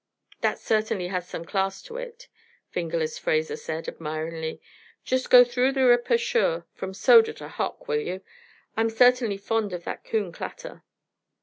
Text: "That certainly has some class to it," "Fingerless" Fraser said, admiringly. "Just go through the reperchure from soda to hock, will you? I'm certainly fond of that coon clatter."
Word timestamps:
"That 0.41 0.57
certainly 0.57 1.09
has 1.09 1.27
some 1.29 1.45
class 1.45 1.79
to 1.83 1.97
it," 1.97 2.27
"Fingerless" 2.71 3.19
Fraser 3.19 3.55
said, 3.55 3.87
admiringly. 3.87 4.59
"Just 5.03 5.29
go 5.29 5.43
through 5.43 5.73
the 5.73 5.81
reperchure 5.85 6.65
from 6.73 6.95
soda 6.95 7.33
to 7.33 7.47
hock, 7.47 7.87
will 7.87 8.01
you? 8.01 8.21
I'm 8.75 8.89
certainly 8.89 9.37
fond 9.37 9.73
of 9.73 9.83
that 9.83 10.03
coon 10.03 10.31
clatter." 10.31 10.81